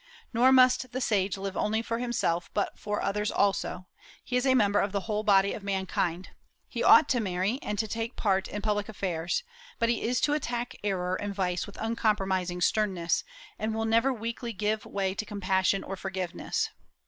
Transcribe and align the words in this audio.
Nor 0.33 0.51
must 0.51 0.93
the 0.93 0.99
sage 0.99 1.37
live 1.37 1.55
only 1.55 1.83
for 1.83 1.99
himself, 1.99 2.49
but 2.55 2.79
for 2.79 3.03
others 3.03 3.29
also; 3.31 3.85
he 4.23 4.35
is 4.35 4.47
a 4.47 4.55
member 4.55 4.79
of 4.79 4.91
the 4.93 5.01
whole 5.01 5.21
body 5.21 5.53
of 5.53 5.61
mankind. 5.61 6.29
He 6.67 6.81
ought 6.83 7.07
to 7.09 7.19
marry, 7.19 7.59
and 7.61 7.77
to 7.77 7.87
take 7.87 8.15
part 8.15 8.47
in 8.47 8.63
public 8.63 8.89
affairs; 8.89 9.43
but 9.77 9.89
he 9.89 10.01
is 10.01 10.19
to 10.21 10.33
attack 10.33 10.75
error 10.83 11.13
and 11.13 11.35
vice 11.35 11.67
with 11.67 11.77
uncompromising 11.79 12.61
sternness, 12.61 13.23
and 13.59 13.75
will 13.75 13.85
never 13.85 14.11
weakly 14.11 14.53
give 14.53 14.87
way 14.87 15.13
to 15.13 15.23
compassion 15.23 15.83
or 15.83 15.95
forgiveness. 15.95 16.71